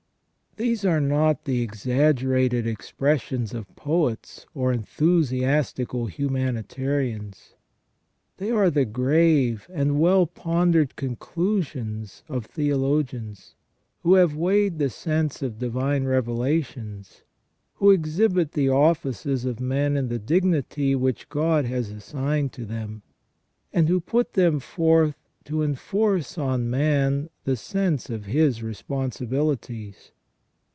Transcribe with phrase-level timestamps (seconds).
[0.51, 7.55] * These are not the exaggerated expressions of poets or enthusiastical humanitarians;
[8.35, 13.55] they are the grave and well pondered conclusions of theologians,
[14.03, 17.21] who have weighed the sense of divine revelations,
[17.75, 23.03] who exhibit the offices of men in the dignity which God has assigned to them,
[23.71, 25.15] and who put them forth
[25.45, 30.11] to enforce on man the sense of his responsibilities.